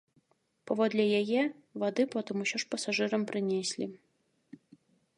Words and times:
Паводле 0.71 1.05
яе, 1.19 1.43
вады 1.85 2.03
потым 2.17 2.35
усё 2.47 2.57
ж 2.65 2.69
пасажырам 2.75 3.21
прынеслі. 3.33 3.85